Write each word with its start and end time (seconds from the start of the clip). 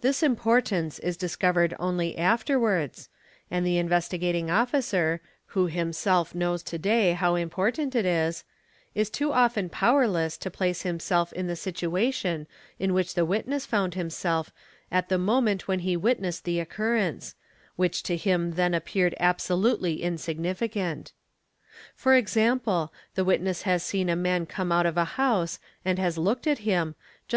This 0.00 0.20
importance 0.24 0.98
is 0.98 1.16
discovered 1.16 1.76
only 1.78 2.18
afterwards, 2.18 3.08
and 3.52 3.64
the 3.64 3.78
Investigating 3.78 4.50
Officer, 4.50 5.20
who 5.54 5.66
himself 5.68 6.34
knows 6.34 6.64
to 6.64 6.76
day 6.76 7.12
how 7.12 7.36
important 7.36 7.94
it 7.94 8.04
is, 8.04 8.42
is 8.96 9.08
too 9.10 9.32
often 9.32 9.68
powerless 9.68 10.36
to 10.38 10.50
place 10.50 10.82
himself 10.82 11.32
in 11.32 11.46
the 11.46 11.54
situation 11.54 12.48
in 12.80 12.92
which 12.94 13.14
the 13.14 13.24
witness 13.24 13.64
found 13.64 13.94
himself 13.94 14.50
at 14.90 15.08
the 15.08 15.18
moment 15.18 15.68
when 15.68 15.78
he 15.86 15.96
witnessed 15.96 16.42
the 16.42 16.58
occurrence 16.58 17.36
which 17.76 18.02
to 18.02 18.16
him 18.16 18.54
then 18.54 18.74
appeared 18.74 19.14
absolutely 19.20 20.02
insignificant. 20.02 21.12
For 21.94 22.16
example, 22.16 22.92
the" 23.14 23.24
witness 23.24 23.62
has 23.62 23.84
seen 23.84 24.08
a 24.08 24.16
man 24.16 24.46
come 24.46 24.72
out 24.72 24.84
of 24.84 24.96
a 24.96 25.04
house 25.14 25.60
and 25.84 25.96
has 26.00 26.18
looked 26.18 26.48
at 26.48 26.58
him, 26.66 26.96
just. 27.24 27.28